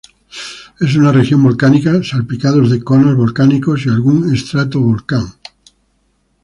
[0.79, 5.33] Es una región volcánica salpicados de conos volcánicos y algún estratovolcán.